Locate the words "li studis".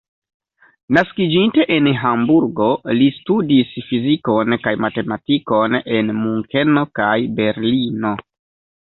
3.01-3.77